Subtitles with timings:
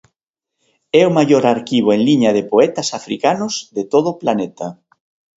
[1.01, 4.67] É o maior arquivo en liña de poetas africanos de todo o planeta.